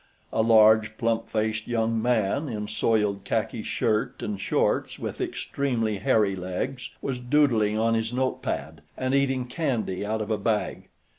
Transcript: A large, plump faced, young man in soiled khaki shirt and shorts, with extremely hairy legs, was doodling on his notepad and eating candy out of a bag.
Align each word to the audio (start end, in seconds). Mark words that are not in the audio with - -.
A 0.33 0.41
large, 0.41 0.97
plump 0.97 1.29
faced, 1.29 1.67
young 1.67 2.01
man 2.01 2.49
in 2.49 2.67
soiled 2.67 3.23
khaki 3.23 3.61
shirt 3.61 4.23
and 4.23 4.41
shorts, 4.41 4.97
with 4.97 5.21
extremely 5.21 5.99
hairy 5.99 6.35
legs, 6.35 6.89
was 7.03 7.19
doodling 7.19 7.77
on 7.77 7.93
his 7.93 8.11
notepad 8.11 8.81
and 8.97 9.13
eating 9.13 9.45
candy 9.45 10.03
out 10.03 10.19
of 10.19 10.31
a 10.31 10.39
bag. 10.39 10.87